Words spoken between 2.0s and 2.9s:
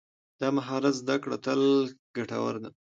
ګټوره ده.